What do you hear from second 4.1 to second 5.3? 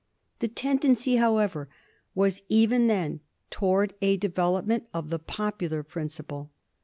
development of the